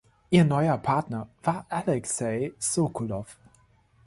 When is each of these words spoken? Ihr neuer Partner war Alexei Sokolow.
Ihr 0.31 0.45
neuer 0.45 0.79
Partner 0.79 1.29
war 1.43 1.67
Alexei 1.69 2.53
Sokolow. 2.57 3.27